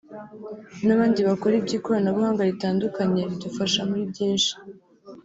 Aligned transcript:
n’abandi 0.85 1.19
bakora 1.27 1.53
iby’ikoranabuhanga 1.59 2.47
ritandukanye 2.49 3.21
ridufasha 3.29 3.79
muri 3.89 4.03
byinshi 4.11 4.53